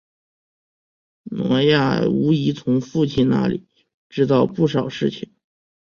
[1.25, 3.67] 挪亚无疑从父亲那里
[4.09, 5.31] 知道不少事情。